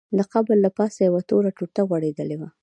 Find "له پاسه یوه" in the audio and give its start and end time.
0.65-1.21